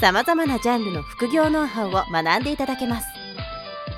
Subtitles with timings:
[0.00, 3.08] 様々なジャンルの副業ノウハウを学んでいただけます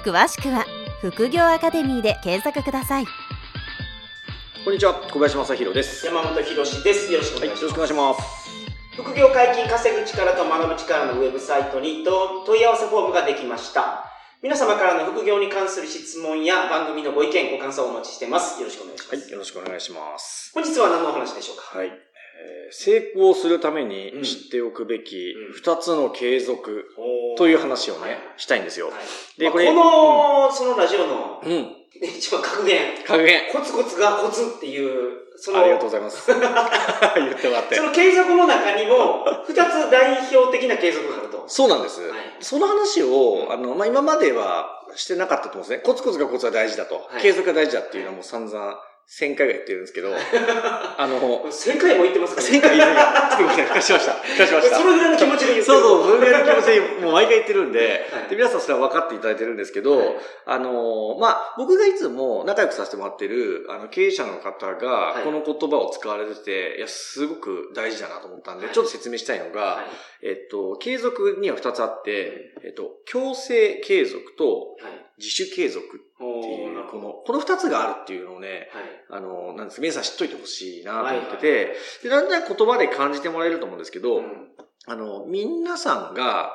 [0.05, 0.65] 詳しくは
[1.03, 3.07] 副業アカデミーで検索ください
[4.65, 6.05] こんにちは、小林正弘です。
[6.05, 7.11] 山本博史です。
[7.11, 7.73] よろしくおはい、願いします。
[7.79, 8.51] よろしくお願いします。
[8.95, 14.05] 副業解禁稼ぐ力と学ぶ力のウェブサイトにと問い合わせフォームができました。
[14.43, 18.61] 皆様からの副業に関する質問や番組のご意見、ご感想をお待ちしています。
[18.61, 19.17] よろしくお願いします。
[19.17, 20.51] はい、よろしくお願いします。
[20.53, 21.79] 本日は何のお話でしょうか？
[21.79, 21.89] はい。
[22.41, 26.87] えー成功するためにうん知っておくべきうん二つの継続
[27.37, 28.87] という話をはいね、したいんですよ。
[28.87, 31.77] はいでこれまあこの、そのラジオのうん。
[32.03, 33.53] 一番格言、格言。
[33.53, 36.31] コツコツがコツっていう、その、ありがとうございます。
[36.31, 37.83] 言ってもらってそ。
[37.83, 41.45] の継続の中にも、二つ代表的な継続があると。
[41.47, 42.01] そうなんです。
[42.03, 45.79] はいその話を、あの、まあ、今まではしてなかったと思うんですね。
[45.79, 46.95] コツコツがコツは大事だと。
[47.11, 48.79] はい継続が大事だっていうのはもう散々、
[49.11, 51.19] 1000回ぐらい言ってるんですけど、 あの、
[51.51, 53.37] 1000回も言ってますから1000回言い過ぎた。
[53.37, 54.15] すみません、貸しました。
[54.15, 54.77] 貸しました。
[54.77, 55.79] それぐらいの気持ちで言ってる。
[55.79, 60.17] そうそう、それぐらいの気持ちで もう毎回言ってるんで、はいで、皆さんそれは分かっていただいてるんですけど、はい
[60.47, 69.83] あのーまあ、僕がいつも仲良くさせてもらってる、あの、経営者の方がは、いこの言葉を使われてて、いや、すごく大事だなと思ったんで、はいちょっと説明したいのが、は
[70.23, 75.11] いえっと、継続には2つあって、えっと、強制継続とはい。
[75.21, 78.85] 自主継続っておいう、この、この2つがあるっていうのをね、はい。
[79.11, 84.49] あの、なんですか、皆さん知っといてほしいなと思ってて、で、だんだん言葉で感じてもらえると思うんですけど、うん
[84.87, 86.53] あの、皆さんが、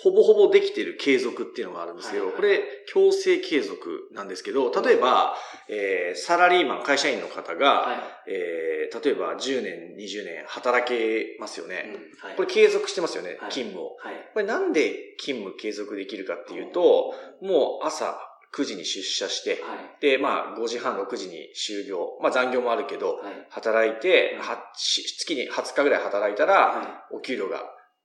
[0.00, 2.26] ほぼほぼできてる継続っていうのがあるんですよ。
[2.26, 5.34] はいはいこれ、強制継続なんですけど、例えば、
[5.68, 8.30] えーサラリーマン、会社員の方が、はい。
[8.30, 11.94] えー例えば10年、20年働けますよね。
[12.20, 13.96] はいこれ継続してますよね、はい勤務を。
[13.96, 14.30] はい。
[14.32, 18.18] これなんで勤務継続できるかっていうと、もう朝
[18.54, 20.00] 9時に出社して、はい。
[20.00, 22.18] で、まあ5時半、6時に終業。
[22.20, 23.46] まあ残業もあるけど、はい。
[23.50, 24.38] 働いて、
[24.74, 27.60] 月に20日ぐらい働いたら、はお給料がい。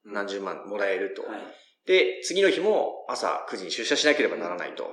[0.05, 1.23] 何十万もらえると。
[1.23, 1.41] はい。
[1.85, 4.85] で、次の日も朝9時に出社しなければならないと。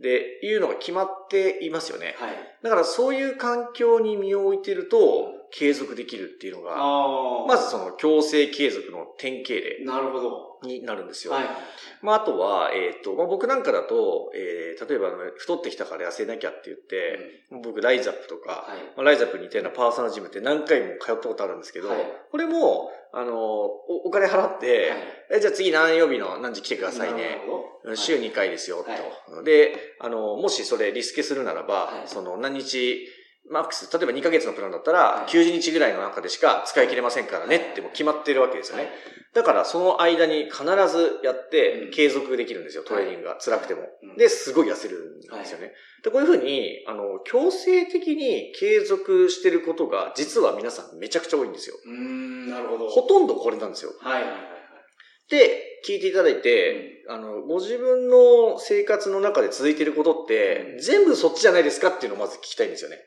[0.00, 2.14] で、いうのが決まっていますよね。
[2.18, 2.34] はい。
[2.62, 10.52] だからそういう環境に身を置いてると、継続できるっていうのが、あまずその強制継続の典型例なるほど。
[10.62, 11.32] になるんですよ。
[11.32, 11.44] はい。
[12.02, 18.78] まあ、あとは、えっ、と、まあ、僕なんかだと、えー、例えば太ってきたから痩せなきゃって言って、僕、ライザップとか、はい。
[18.96, 21.98] まあライザップに似たようなパーソナルジムって何回も通ったことあるんですけど、はい
[22.30, 24.92] これも、あの、おお金払って、
[25.30, 27.42] えじゃあ次何曜日の何時来てくださいね。
[27.94, 28.98] 週2回ですよ、はい
[29.36, 29.42] と。
[29.42, 33.06] で、あの、もしそれリスケするならば、はいその何日、
[33.50, 38.88] マックス、例えば2ヶ月のプランだったらは、い90日ぐらいの中でしか使い切れませんからねってもう決まってるわけですよね。
[39.34, 43.82] だからその間に必ずやってうん継続できるんですよ、トレーニングが辛くても。
[44.02, 45.72] うんで、すごい痩せるんですよね。
[46.04, 51.76] で、こういうふうに、あの、強制的に継続してることが、実は皆さんめちゃくちゃ多いんですよ。
[51.84, 52.88] うーん、なるほど。
[52.88, 53.92] ほとんどこれなんですよ。
[54.00, 54.40] はいはいはい
[55.30, 62.98] で、聞いていただいて、あの、ご自分の生活の中で続いていることって、全部そっちじゃないですかっていうのをまず聞きたいんですよね。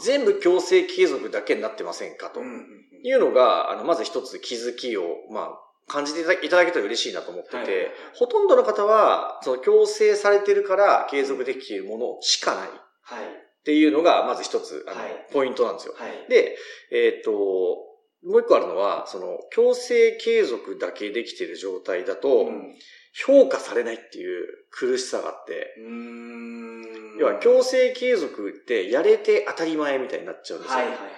[0.00, 2.40] 全部強制継続だけになってませんかと。
[2.40, 7.66] いうのが、あの、まず一つ気づきを、まあ、感じていただけたら嬉しいなと思ってて、はい
[8.14, 12.70] ほとんどの方は、その強制されてるから継続できているものしかないっ
[13.02, 13.64] はい。
[13.64, 15.94] ていうのが、まず一つ、あの、はいポイントなんですよ。
[15.96, 16.26] はい。
[16.28, 16.56] で、
[16.90, 17.87] えっ、と、
[18.24, 22.74] もう一個あるのは、その、強制継続だけできている状態だと、うん。
[23.12, 27.16] 評価されないっていう苦しさがあって、うーん。
[27.18, 30.78] 要は強制継続ってやれて当たり前みたいになっちゃうんですよ。
[30.78, 31.10] はいはいはいは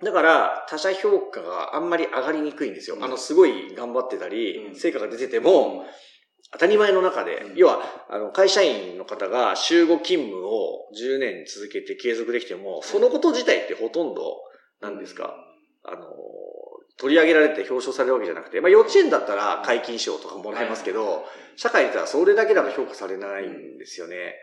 [0.00, 0.04] い。
[0.04, 2.96] だから、他者評価があんまり上がりにくいんですよ。
[2.96, 3.04] うん。
[3.04, 4.74] あの、すごい頑張ってたり、うん。
[4.76, 5.86] 成果が出てても、
[6.52, 7.56] 当たり前の中で、うん。
[7.56, 14.38] 要は、あの、会社員の方が週5勤務を10年続けて継続できても、そのこと自体ってほとんど、
[14.80, 15.36] なんですか、
[15.84, 16.00] あの、
[16.98, 21.24] 取り上げられて表彰されるわけじゃなくて、まあ幼稚園だったら解禁賞とかもらえますけど、
[21.56, 24.34] 社会で言ったらそれだけだと評価されないんですよね。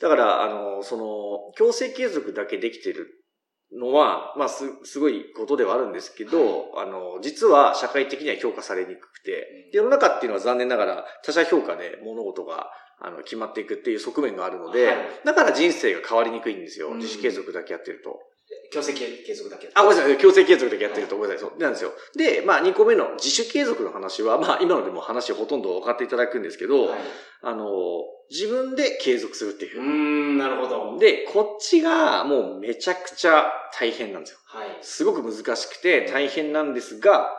[0.00, 3.08] だから、あの、その、強制継続だけできてる
[3.72, 12.70] のは、まあ、す、すごいことではあるんですけど、あの、実は社会的には評価されにくくて、で世の中っていうのは残念ながら他者評価で物事が、
[13.00, 16.88] あの、決まっていくっていう側面があるので、はいだから人生が変わりにくいんですよ。
[16.88, 18.18] うん自主継続だけやってると。
[18.72, 20.18] 強制継続だけあ、ごめんなさい。
[20.18, 21.48] 強制継続だけやってると、ごめんなさい。
[21.48, 21.58] そう。
[21.58, 21.92] なんですよ。
[22.16, 27.00] で、まあ、2個目の自主継続の話は、まあ、今のでも話ほとんど分かっていただくんですけど、はい。
[27.42, 27.66] あの、
[28.30, 29.82] 自分で継続するっていうう。
[29.82, 30.98] ーん、なるほど。
[30.98, 33.46] で、こっちがもうめちゃくちゃ
[33.78, 34.38] 大変なんですよ。
[34.46, 34.78] はい。
[34.82, 37.30] すごく難しくて大変なんですが、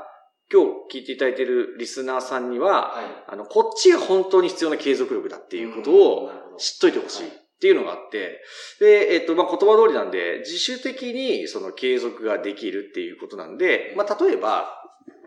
[0.51, 3.05] 今日聞いていただいているリスナーさんには、はい。
[3.27, 8.39] あの、こっちが本当に必要な継続力だっていうことうんを知っといてほしいっていうのがあって、
[8.79, 14.69] で、えっと、まあ、言葉通りなんで、自主的にその継続ができるっていうことなんで、まあ、例えば、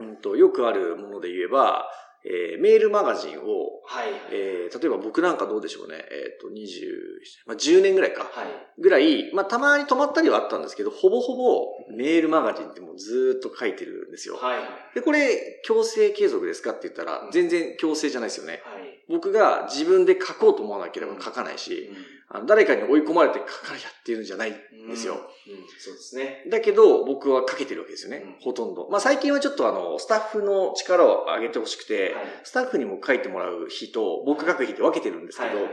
[0.00, 1.86] うんと、よくあるもので言えば、
[2.22, 4.08] えーメールマガジンを、はい。
[4.30, 6.54] えー例えば僕なんかどうでしょうね、えっ、と、20、
[7.46, 8.22] まあ、10年ぐらいか。
[8.22, 8.46] はい。
[8.78, 11.66] ぐらい、まあ、たまに止まったりはあったんですけど、ほぼほぼ
[11.96, 14.36] メールマガジンってもうずーっと書いてるんですよ。
[14.36, 14.60] はい。
[14.94, 18.62] で、これ、強制継続ですかって言ったら、全然強制じゃないですよね。
[18.64, 18.89] はい。
[19.10, 21.90] 僕が自分で書こうと思わなければ書かないし、
[22.28, 24.54] あの誰かに追い込まれて書かなきゃっていうんじゃないん
[24.88, 25.14] ですよ。
[25.14, 25.18] うん。
[25.18, 25.22] うん
[25.78, 26.44] そうですね。
[26.48, 28.22] だけど、僕は書けてるわけですよね。
[28.24, 28.88] うんほとんど。
[28.88, 32.24] まあ、最近はちょっとあの、スタッフの力を上げてほしくて、はい。
[32.44, 35.70] スタッフにも書いてもらう日と、僕書く日って分けてるんですけど、はい。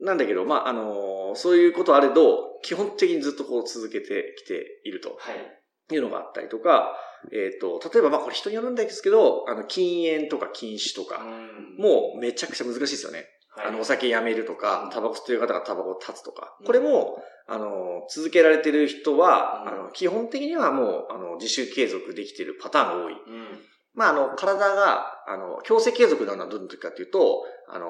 [0.00, 5.57] なんだけど、まあ、あのそういうことあれど、基本的にずっとこう続けてきているとはい。
[5.94, 6.96] いうのがあったりとか、
[7.32, 13.26] えっ、と、例えばまあこれ人によるんですけど、あの、禁煙とか禁酒とか、うんもうめちゃくちゃ難しいですよね。
[13.50, 16.62] はいあの、お酒やめるとかうん、タバコ吸ってる方がタバコを断つとかう。
[16.64, 23.12] んこれも、あの、続けられてる人は、うんあの、基本的にはもう、あの、自主継続できてるパターンが多い。
[23.12, 23.60] うん。
[23.94, 27.88] まあ、あの、体が、あの、強制継続なのはどの時かっていうと、あの、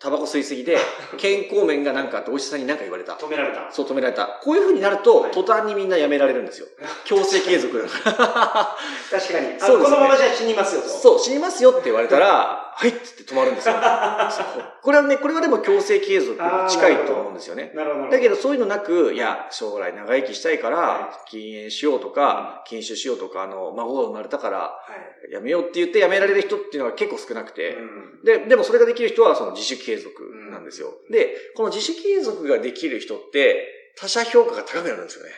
[0.00, 0.78] タバコ吸いすぎで、
[1.18, 3.12] 健康面がなんかあってお医者さんに何か言われた。
[3.12, 3.70] 止められた。
[3.70, 4.26] そう止められた。
[4.42, 6.66] こういう風になると、はい途端にみんなやめられるんですよ。
[7.04, 8.76] 強制継続だから。
[9.20, 9.56] 確かに。
[9.60, 10.88] あそうねこのままじゃ死にますよと。
[10.88, 13.74] そう、死にますよって言われたら、はいっつって止まるんですよ。
[14.82, 17.72] これはね、これはでも強制継続に近いと思うんですよね。
[17.74, 18.10] なるほど。
[18.10, 24.78] だけどそういうのなく、いや、将来長生きしたいからは、禁煙しようとか、禁酒しようとか、あの、孫が生まれたから、は
[25.28, 25.32] い。
[25.32, 30.92] やめようって言ってやめられる人っていうのは結構少なくて、うんで、でもそれができる人はその自主継続なんですよ。
[31.10, 35.32] で、この自主継続ができる人って、他者評価が高くなるんですよね。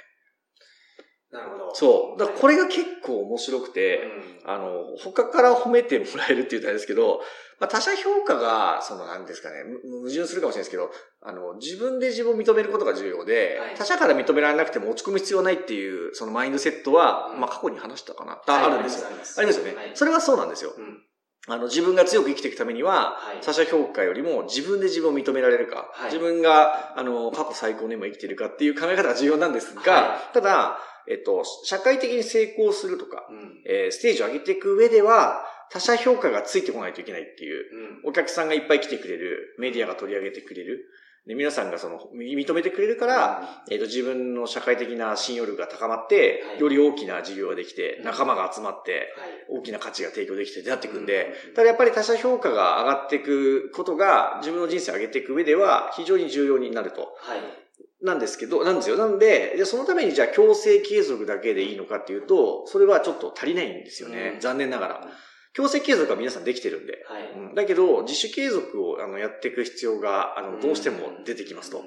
[1.32, 1.74] なるほど。
[1.74, 2.18] そう。
[2.18, 4.02] だからこれが結構面白くて、
[4.44, 4.50] うん。
[4.50, 7.20] あの、他から褒めてもらえるって言ったらあれですけど、
[7.58, 10.90] まあ、他者評価が、その、なんですかね、む矛盾するかもしれないですけど、
[11.22, 13.74] あの、自分で自分を認めることが重要で、はい。
[13.76, 17.40] 他者から認められなくても落ち込む必要はないっていう、そのマインドセットは、うん。
[17.40, 19.06] まあ、過去に話したかな、はいああるんですよ。
[19.06, 19.58] ありますあります。
[19.60, 19.90] よね、はい。
[19.94, 20.74] それはそうなんですよ。
[20.76, 21.02] うん。
[21.48, 23.40] あの、自分が強く生きていくためには、はい。
[23.40, 26.04] 他者評価よりも自分で自分を認められるか、はい。
[26.06, 30.78] 自分が、あの、過去最高の今生きているかっていう考え方が重要なんですが、はただ、
[31.08, 33.62] えっと、社会的に成功するとか、うん。
[33.66, 38.10] えーステージを上げていく上では、他者評価がついてこないといけないっていう、うん。
[38.10, 40.84] お客さんがいっぱい来てくれる、メディアが取り上げてくれる、
[41.26, 46.60] で皆さんがその、認めてくれるから、えっ、と、自分の社会的な信用力が高まって、はい。
[46.60, 48.04] より大きな事業ができてう、ん。
[48.04, 49.60] 仲間が集まって、はい。
[49.60, 57.14] 大きな価値が提供できてってなっていくんで、うんただやっぱり他者評価が上がっていくことが、自分の人生を上げていく上では、非常に重要になると。
[57.18, 57.61] はい。
[58.02, 58.96] なんですけど、なんですよ。
[58.96, 64.32] なんで、じゃあそのためにじゃあ強制継続だけでいいのかっていうと、それはちょっと足りないんですよね。
[64.34, 65.08] うん残念ながら。
[65.54, 67.04] 強制継続は皆さんできてるんで。
[67.06, 67.32] はい。
[67.36, 71.82] うんだけど、自主継続をあのやっていく必要が、あの、どうしても出てきますと。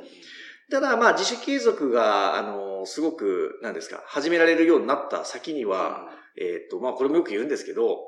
[0.71, 8.00] ただ、まあ、自主継続が、あの、すごく、なんですか、始められるようになった先には、えっ、と、まあ、これもよく言うんですけど、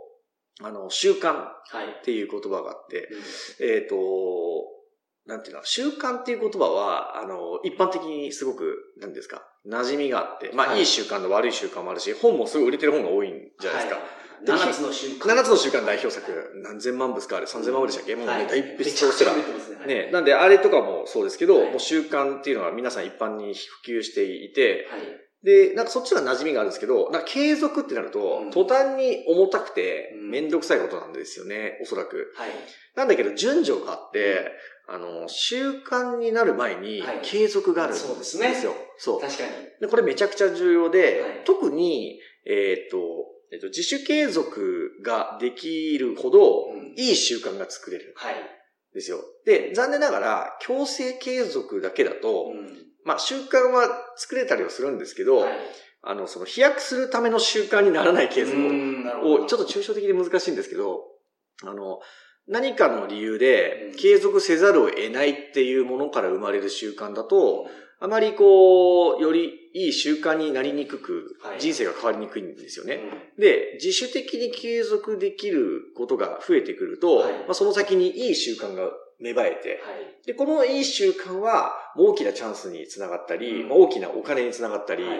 [0.63, 2.03] あの、習慣っはい。
[2.03, 3.09] ていう言葉があって、
[3.59, 3.95] うんえっ、と、
[5.27, 10.79] なんていうの、習慣っていう言葉は、あの、一般的にすごく、なんですか、馴染みがあって、まあ、はい。
[10.79, 13.99] いい習慣と悪い習慣もあるし、本もすごい売れてる本が多いんじゃないですか。
[13.99, 14.45] はい。
[14.45, 15.27] で七つの習慣。
[15.27, 18.15] 七つの習慣代表作、何千万部ですかあれ、三千万部でしたっけ？
[18.15, 19.33] もうね、はい大ベストセラ
[19.87, 20.09] ね。
[20.11, 21.71] なんで、あれとかもそうですけど、はい。
[21.71, 25.01] もう習慣っていうのは皆さん一般に普及していて、はい。
[25.43, 28.51] で、なんかそっちは馴染みがあるんですけど、なんか継続ってなると、うん。
[28.51, 32.31] 途端に重たくてうん、めんどくさいことなんですよね、おそらく。
[32.35, 32.49] はい。
[32.95, 34.51] なんだけど、順序があって、
[34.89, 38.09] あの、習慣になる前にはい継続があるんですよ。
[38.09, 38.55] そうですね
[38.97, 39.21] そう。
[39.21, 39.49] 確かに。
[39.81, 42.97] で、これめちゃくちゃ重要で、はい特に、えっ、と、
[43.51, 48.35] えっ、と、自主継続ができるほど、うんいい習慣が作れるんはい。
[48.93, 49.19] ですよ。
[49.45, 55.53] で、残念ながら、強制継続だけだと、うんまあ、習慣は作れたりはするんですけど、はい
[56.03, 61.03] あの、その飛躍するための習慣にならないケースも、をちょっと抽象的で難しいんですけど、
[61.63, 61.99] あの、
[62.47, 63.97] 何かの理由でうん。
[63.97, 67.67] 継続せざるを得ないっていうものから生まれる習慣だと、
[67.99, 72.99] あまりこう、よりいい習慣になりにくくはい、人生が変わりにくいんですよね。
[73.35, 73.41] うん。
[73.41, 77.33] で、自主的に継続できることが増えてくると、はい。
[77.33, 79.75] まあ、その先にいい習慣が芽生えて、は
[80.23, 80.27] い。
[80.27, 83.69] で、このいい習慣は、大きなチャンスにつながったり、うん。
[83.69, 85.17] まあ大きなお金につながったり、はい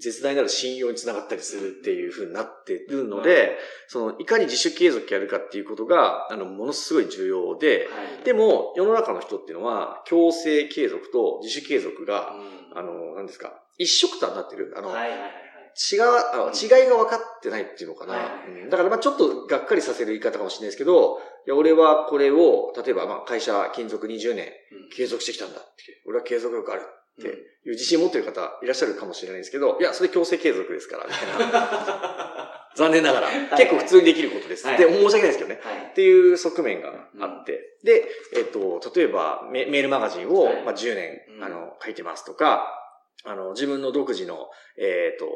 [0.00, 8.24] 絶大なる信用につながったりするっていう風になってるので、その、いかに自主継続やるかっていうことが、あの、ものすごい重要で、はい。
[8.24, 12.34] でも、世の中の人っていうのは、強制継続と自主継続が、
[12.72, 14.74] うんあの、何ですか、一色単になってる。
[14.76, 15.50] あの、はいはいはいはい。
[15.92, 18.14] 違う、あ違いが分かってないっていうのかな。
[18.46, 24.52] うんだからまあちょっとがっかりさせる言い方かもしれないですけど、いや、俺はこれを、例えばまあ会社勤続20年
[24.94, 26.02] 継続してきたんだって。
[26.06, 32.56] 俺は継続力あるっていう自信を持ってる方いらっしゃるかもしれないんですけど、いや、それ強制継続ですから、みたいな。
[32.76, 33.30] 残念ながら。
[33.30, 34.66] い結構普通にできることです。
[34.66, 35.60] はいで、申し訳ないですけどね。
[35.62, 35.76] はい。
[35.90, 37.76] っていう側面があって。
[37.82, 42.79] で、えっと、例えばメメールマガジンを、はいまあ、10年、うんあの、書いてますとか、
[43.24, 44.48] あの、自分の独自の、
[44.78, 45.26] えっ、と、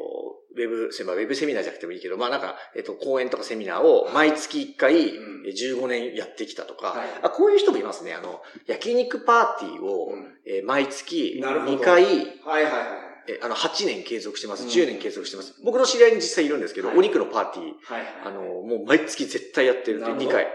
[0.55, 8.13] ウェブ、まあウェブセミナーじゃなくてもいいけど、まあなんか、えっ、と、講演とかセミナーを毎月1回、うんえ15年やってきたとか、はいあ、こういう人もいますね。
[8.15, 12.15] あの、焼肉パーティーを、うんえー毎月なるほど2回、はい
[12.45, 12.71] はいはい。
[13.27, 14.63] えあの、8年継続してます。
[14.63, 15.53] うん10年継続してます。
[15.63, 18.13] 僕の知り合いに実際いるんですけど、はいお肉のパーティー、はいはい。
[18.25, 20.47] あの、もう毎月絶対やってるって2回。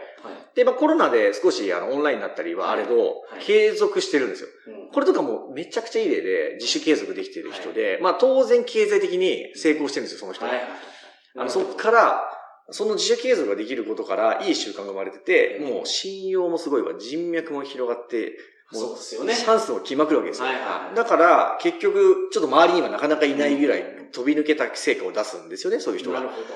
[0.54, 3.44] で、まあコロナで少しあのオンラインになったりはあれど、はい。
[3.44, 4.48] 継続してるんですよ。
[4.68, 4.92] うん。
[4.92, 10.52] これとかもめちゃくちゃいい例で自主継続できてる人で、まあ当然経済的に成功してるんですよ、その人は。
[11.36, 12.20] あのそこから、
[12.70, 15.68] その自主継続ができることからいい習慣が生まれてて、うん。
[15.68, 18.36] もう信用もすごいわ、人脈も広がって、
[18.72, 19.34] もそうですよね。
[19.34, 20.46] チャンスも来まくるわけですよ。
[20.46, 20.94] はいはいはい。
[20.94, 26.20] だから、結局、ちょっと周りにはなかなかいないぐらい飛び抜けた成果を出すんですよね、そういう人が。
[26.20, 26.46] なるほど。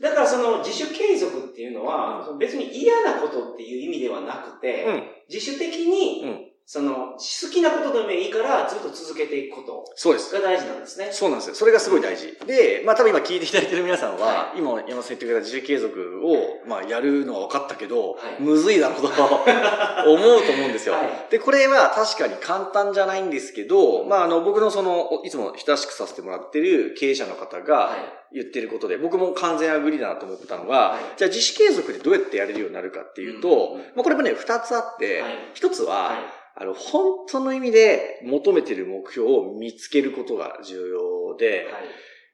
[0.00, 5.02] だからその自主継続っていうのは、別に嫌なことっていう意味ではなくて、うん。
[5.28, 10.32] 自主的に、うんその、好きなことでもいいからずっと続けていくことそうです。
[10.32, 11.08] が大事なんですね。
[11.12, 11.54] そうなんですよ。
[11.54, 12.38] それがすごい大事。
[12.46, 19.08] で、まあ多分今聞いていただいてる皆さんは、今山本さん言ってくれた自主継続を、まあやるのは分かったけど、はいむずいだろうと
[20.10, 20.94] 思うと思うんですよ。
[20.94, 28.24] はいで、これは確かに簡単じゃないんですけど、まああの僕のその、いつも親しくさせてもらってる経営者の方がはい。
[28.36, 36.16] 言ってることで、僕も完全アグリだなと思ったのが、はいじゃあ自主継続でどうやってやれるようになるかっていうと、うんまあこれもね、二つあって、はい一つは、はい。
[36.56, 41.84] あの、本当の意味で求めてる目標を見つけることが重要で、はい。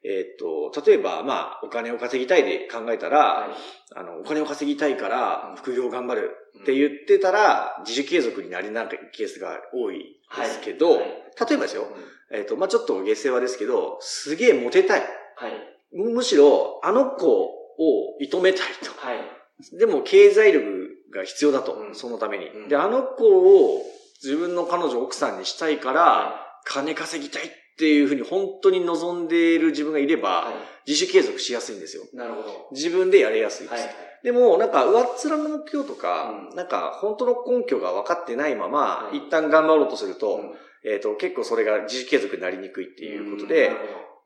[0.03, 3.49] えーっと、例えば、まあ、お金を稼ぎたいで考えたら、はい。
[3.95, 15.01] あの、お金を稼ぎたいからうん、副業頑張るって言ってたら、自主継続になりなるケースが多いですけど、はい例えばですよ、うんえーっと、まあ、ちょっと下世話ですけど、すげえモテたい。
[15.35, 15.51] はい。
[15.93, 18.91] むしろ、あの子を射止めたいと。
[18.97, 19.77] はい。
[19.77, 23.81] でも、経済力が必要だと、うんそのために、うんで、あの子を
[24.23, 30.53] 自分の彼女、奥さんにしたいから、は金稼ぎたいっていうふうに本当に望んでいる自分がいれば、は
[30.87, 32.03] 自主継続しやすいんですよ。
[32.13, 32.15] い。
[32.15, 32.67] なるほど。
[32.71, 33.81] 自分でやれやすいです。
[33.81, 33.95] はい。
[34.23, 43.71] でも、なんか、上っ面の目標とか、うんなんか、本当の根拠が分かってないまま、はい一旦頑張ろうとすると、うんえっ、と、結構それが自主継続になりにくいっていうことなで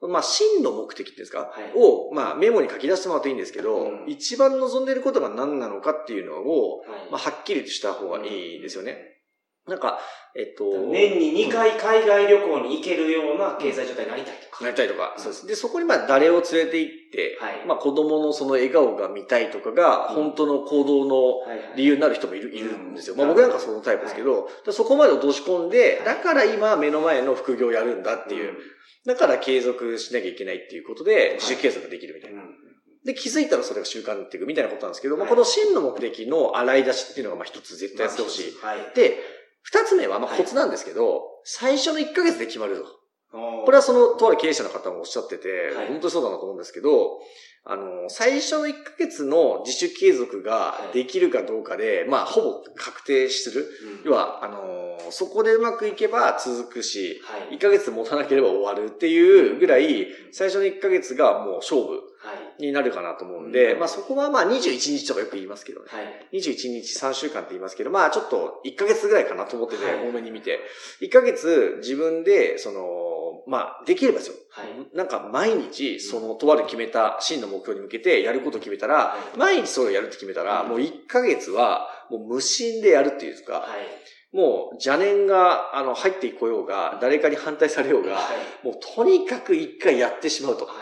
[0.01, 6.91] まあ、真の目的っていうんですか、はいを、まあ、メモに書き出してもらうといいんですけど、うん一番望んでいることが何なのかっていうのを、ど。
[6.91, 9.14] はいまあ、はっきりとした方がいいですよね。
[9.67, 9.99] なんか、
[10.35, 14.63] えっと、年に2回海外旅行に行けるような経済状態になりたいとか。
[14.63, 15.23] なりたいとか、うん。
[15.23, 15.47] そうです。
[15.47, 17.65] で、そこにまあ誰を連れて行って、はい。
[17.65, 20.15] まあ子供のその笑顔が見たいとかが、うん。
[20.15, 23.13] 本当の行動の理由になる人もいる、いるんですよ。
[23.13, 23.19] うん。
[23.19, 28.53] まあ僕なんかそのタイプですけど、でそこまで落とし込んで、だから今目の前の副業をやるんだっていう、
[29.07, 32.41] だから継続しなきゃいけないっていうことで、自主継続ができるみたいな。
[32.41, 32.65] うん。
[33.05, 35.29] で、気づいたらそれが習慣になっていくみたいなことなんですけど、まあはい。
[35.29, 38.53] この真の目的の洗い出しっていうのがまあ一つ絶対やってほしい。
[38.63, 38.79] はい。
[38.95, 39.19] で、
[39.65, 40.39] 二つ目はまあはい。
[40.39, 42.83] コツなんですけど、最初の1ヶ月で決まると。
[43.31, 45.87] ここれはその、とある経営者の方もおっしゃってて、はい。
[45.87, 47.19] 本当にそうだなと思うんですけど、
[47.67, 53.67] あの、最初の1ヶ月の自主継続ができるかどうかで、まあ、ほぼ確定する。
[54.05, 57.57] 要は、あの、そこでうまくいけば続くし、はい。
[57.57, 62.65] 1ヶ月持たなければ終わるっていうぐらい、最初の1ヶ月がもう勝負はい。
[62.67, 65.85] になるかなと思うんで、うんまあそこはまあ21日とかよく言いますけどね。
[65.89, 66.37] はい。
[66.37, 70.59] 21日3週間って言いますけど、まあちょっと1ヶ月ぐらいかなと思ってて、はい多めに見て。
[71.01, 74.35] 1ヶ月自分で、その、まあできればですよ。
[74.49, 84.35] はいなんか毎日、その、とある決めた真の目標に向けてやることを決めたら、はい毎日それをやるって決めたら、うんもう1ヶ月は、もう無心でやるっていうか、はい。
[84.35, 88.21] もう邪念が、あの、入ってこようが、誰かに反対されようが、は
[88.63, 88.65] い。
[88.65, 90.65] もうとにかく1回やってしまうと。
[90.65, 90.73] は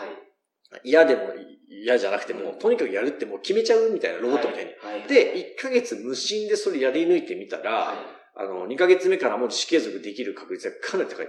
[0.84, 0.88] い。
[0.88, 1.22] 嫌でも
[1.68, 4.72] 嫌じゃなくても、うんとにかくやるってもう決めちゃうみたいな、ロボットみたいに。
[5.08, 7.94] で、1ヶ月無心でそれやり抜いてみたら、は
[8.36, 11.26] あの、2ヶ月目からもう自主継続できる確率がかなり高い。
[11.26, 11.28] っ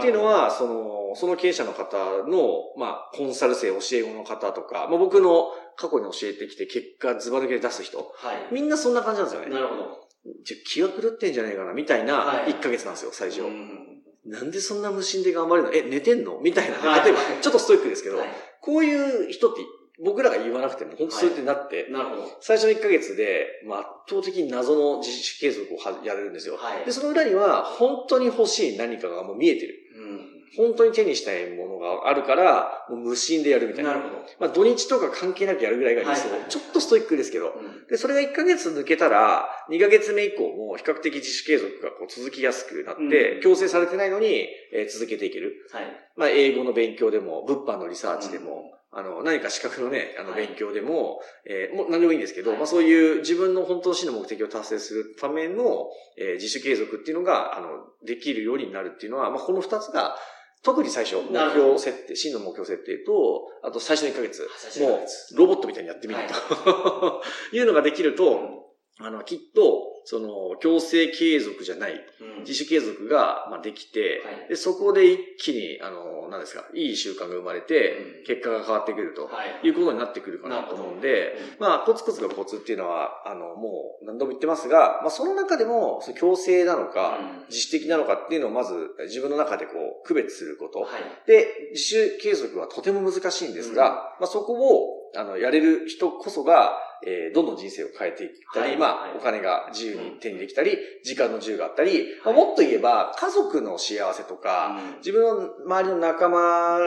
[0.00, 1.96] ていうの、は、その、その経営者の方
[2.26, 8.54] の、まあ、コンサル生、教え子の方とか、まあ、僕の過去に教えてきて結果ズバ抜けで出す人、はい。
[8.54, 9.54] みんなそんな感じなんですよね。
[9.54, 10.08] なるほど。
[10.44, 13.42] じゃ気が狂ってんじゃないかな、みたいなはい1ヶ月なんですよ、最初。
[13.42, 13.92] うん
[14.24, 16.40] なんでそんな無心で頑張れるのえ、寝てんの？
[16.42, 16.88] みたいなね。
[16.88, 18.28] はい例えば、ちょっとストイックですけど、はい
[18.66, 19.60] こういう人って
[20.04, 22.38] 僕らが言わなくても、本当そうやってなって、なるほど。
[22.40, 26.56] 最初の1ヶ月で、まあ、圧倒的に謎の自主継続をはやれるんですよ。
[26.56, 29.74] はいで、その裏には、本当に欲しい何かがもう見えてる。
[29.98, 33.90] うん本当に手にしたいものがあるから、もう無心でやるみたいな。
[33.90, 34.22] なるほど。
[34.38, 37.50] まあ、土日とか関係なくやるぐらいがいいですよ、はいはいちょっとストイックですけど。
[37.50, 45.68] うんで、それが1ヶ月抜けたら、2ヶ月目以降も比較的自主継続がこう続きやすくなって、うん強制されてないのに、えー続けていける。
[45.72, 45.84] はい。
[46.16, 52.58] まあ、英語の勉強でも、物販のリサーチでも、あの、何か資格のね、あの、はい勉強でも、えーもう何でもいいんですけど、はい。
[52.58, 55.88] まあそういう自分の本当の真の目的を達成するための、
[56.18, 57.68] えー自主継続っていうのが、あの、
[58.04, 60.16] できるようになるっていうのは、まあこの二つが、
[60.62, 72.40] 特に最初、目標設定、真の目標設定と、あと最初の1ヶ月、最初の1もうロボットみたいにやってみると、い、 うのができると、あの、きっと、その、強制継続じゃない、うん。
[72.42, 74.48] 自主継続が、まあ、できて、はい。
[74.50, 78.24] で、そこで一気に、あの、何ですか、いい習慣が生まれて、うん。
[78.24, 79.30] 結果が変わってくるとは
[79.64, 79.66] い。
[79.66, 79.70] い。
[79.70, 87.46] うことになってくるかなと思うんで、まあ、コツコツがコツっていうのは、あの、もう何度も言ってますが、まあ、その中でも、その強制なのか、うん。
[87.48, 89.72] 自主的なのかっていうのをまず自分の中でこ
[90.04, 90.82] う、区別すること。
[90.82, 91.26] はい。
[91.26, 93.92] で、自主継続はとても難しいんですが、うん。
[93.94, 99.08] まあ、そこを、あの、やれる人こそが、えーどんどん人生を変えていったり、まあ、はい。
[99.10, 104.98] はいお金が自由に手にできたり、時間の自由があったり、まあ、もっと言えば、家族の幸せとか、うん。
[104.98, 106.78] 自分の周りの仲間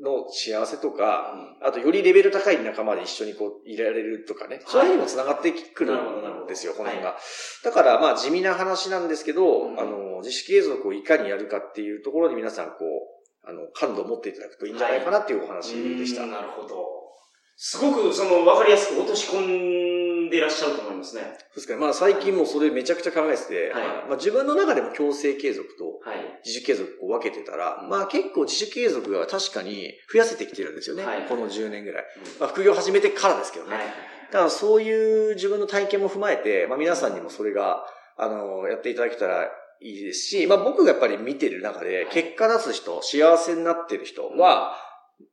[0.00, 4.60] の幸せとか、あと、よりレベル高い仲間で一緒にこう、いられるとかね。
[4.66, 5.92] それにも繋がってくる
[6.44, 7.18] んですよ、この辺はが。
[7.64, 9.80] だから、まあ、地味な話なんですけど、うん。
[9.80, 16.24] あの、自主継続をいかにやるかっていうところに皆さん、こう、あの、感度を持っていただくといいんじゃないかなっていうお話でした。
[16.24, 16.30] うん。
[16.30, 17.05] なるほど。
[17.56, 21.22] すごく、その、わかりやすく落とし込んでいらっしゃると思いますね。
[21.22, 21.80] そうですかね。
[21.80, 26.40] まあ、最近もうそれめちゃくちゃ考えてて、はいまあ、自分の中でも強制継続とはい。
[26.44, 31.04] 自主継続を分けてたら、うんまあ結構自主継続が確かに増やせてきてるんですよね。
[31.04, 32.04] はいこの10年ぐらい。
[32.38, 33.74] まあ、副業始めてからですけどね。
[33.74, 33.84] はい。
[33.86, 37.84] だからそういう自分の体験も踏まえて、まあ皆さんにもそれが、
[38.18, 39.48] あの、やっていただけたらい
[39.80, 44.74] いですし、まあ僕がやっぱり見てる中で、結果出す人、幸せになってる人は、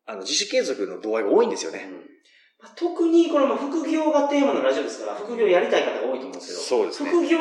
[0.05, 1.87] あの、自主継続の度合いが多いんですよね。
[1.89, 2.13] うん
[2.63, 7.39] まあ特にこれも副業がテーマのラジオですから、副業やりたい方が多いと思うんですけど、そうですね副業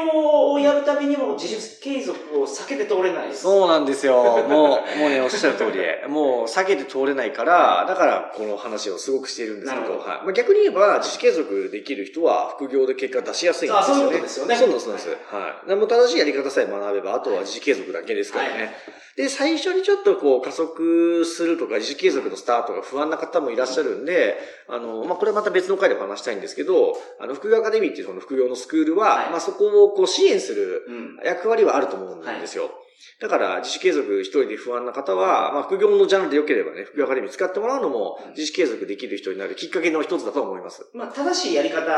[0.50, 3.42] をやるたびにも自主継続を避けて通れないです。
[3.42, 4.20] そうなんですよ。
[4.50, 13.94] もう、もうね、おっしゃる通りで、もう避けて通れないから、だからこの話をすごくしているんですけど、どはいまあ、逆に言えば、自主継続できる人は副業で結果出しやすいんですよね。
[13.94, 15.34] あそういうことですよねそうなんです、そうなんです。
[15.34, 15.68] はい。
[15.68, 18.50] でもう正しいやり方さえ学べば、あとは自主継続だけですからね。
[18.54, 31.16] はいで、最初にちょっとこう加速するとか、自主継続のスタートが不安な方もいらっしゃるんで、あの、まあ、これまた別の回でも話したいんですけど、あの、副業アカデミーっていうその副業のスクールは、はいまあ、そこをこう支援するうん。
[31.24, 32.70] 役割はあると思うんですよ。
[33.20, 40.88] だから、自主継続一人で不安な方は、まあ、副業のジャンルで良ければね、副業アカデミー使ってもらうのもうん、自主継続できる人になるきっかけの一つだと思います。
[40.94, 41.90] まあ、正しいやり方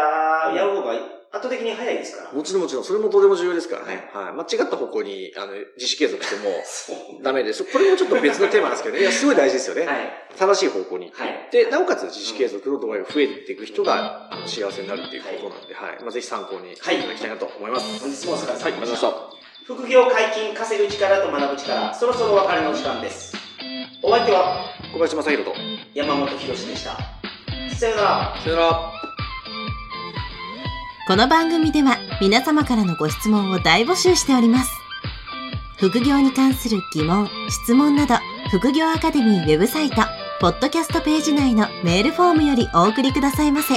[0.55, 0.93] やる方が
[1.35, 2.33] 圧倒的に早いですから。
[2.33, 4.09] もちろんもちろん、それもとても重要ですからね。
[4.13, 4.33] はい。
[4.33, 7.23] 間違った方向に、あの、自主継続しても。
[7.23, 7.65] ダメです。
[7.65, 9.03] これもちょっと別のテーマなんですけどね。
[9.03, 9.85] いや、すごい大事ですよね。
[9.85, 10.13] はい。
[10.39, 16.03] 正しい方向にはいいって、なおかつ自主継続の度合いが増えていく人が、幸せになるっていうことなんで、はい。
[16.03, 18.01] まあ、ぜひ参考にしていただきたいなと思います。
[18.01, 18.65] 本日もお疲れ様でした。
[18.67, 19.34] はい、ありがとうございました。
[19.67, 23.35] 副業解禁、稼ぐ力と学ぶ力、そろそろお別れの時間です。
[24.03, 24.59] お相手は
[24.93, 25.57] 小林正宏と。
[25.95, 26.99] 山本博史でした。
[27.75, 28.37] さよなら。
[28.43, 28.93] さよなら。
[31.09, 34.71] この番組では皆様からのご質問を大募集しております。
[35.79, 38.17] 副業に関する疑問、質問など、
[38.51, 39.97] 副業アカデミーウェブサイト、
[40.43, 43.77] ポッドキャストページ内のメールフォームよりお送りくださいませ。